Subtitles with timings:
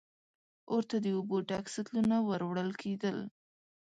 [0.71, 3.17] اور ته د اوبو ډک سطلونه ور وړل کېدل.